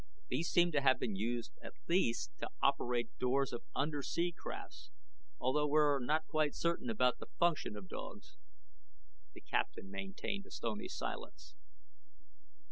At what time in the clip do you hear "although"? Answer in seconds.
5.39-5.67